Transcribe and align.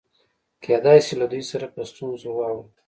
کېدای 0.63 0.99
شي 1.05 1.13
له 1.21 1.25
دوی 1.31 1.43
سره 1.51 1.65
په 1.73 1.81
ستونزه 1.89 2.29
واوړو. 2.33 2.63